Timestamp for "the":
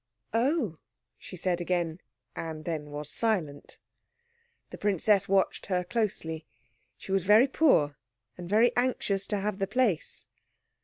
4.71-4.79, 9.59-9.67